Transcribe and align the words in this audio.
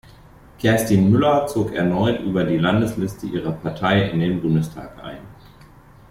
Kerstin 0.57 1.11
Müller 1.11 1.45
zog 1.45 1.73
erneut 1.75 2.21
über 2.21 2.43
die 2.43 2.57
Landesliste 2.57 3.27
ihrer 3.27 3.51
Partei 3.51 4.09
in 4.09 4.19
den 4.19 4.41
Bundestag 4.41 4.97
ein. 5.03 5.21